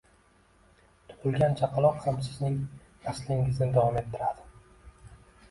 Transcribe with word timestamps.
Tugʻilgan 1.11 1.53
chaqaloq 1.59 1.99
ham 2.07 2.17
sizning 2.29 2.57
naslingizni 3.05 3.71
davom 3.79 4.01
ettiradi 4.03 4.51